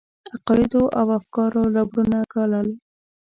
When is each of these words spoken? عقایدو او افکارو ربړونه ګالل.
عقایدو 0.35 0.83
او 0.99 1.07
افکارو 1.19 1.61
ربړونه 1.75 2.19
ګالل. 2.33 2.69